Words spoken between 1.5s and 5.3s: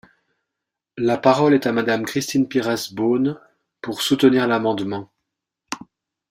est à Madame Christine Pires Beaune, pour soutenir l’amendement.